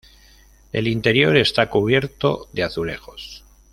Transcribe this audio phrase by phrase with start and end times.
[0.71, 3.43] El interior está cubierto de azulejos.